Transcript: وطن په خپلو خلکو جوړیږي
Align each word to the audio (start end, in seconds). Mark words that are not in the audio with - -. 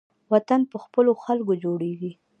وطن 0.31 0.61
په 0.71 0.77
خپلو 0.83 1.11
خلکو 1.23 1.53
جوړیږي 1.63 2.11